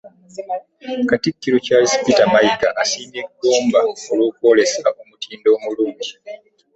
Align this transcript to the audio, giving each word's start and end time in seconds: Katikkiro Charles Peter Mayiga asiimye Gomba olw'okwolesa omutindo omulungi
Katikkiro 1.09 1.57
Charles 1.65 1.93
Peter 2.03 2.27
Mayiga 2.33 2.69
asiimye 2.81 3.21
Gomba 3.41 3.79
olw'okwolesa 4.11 4.87
omutindo 5.01 5.47
omulungi 5.57 6.11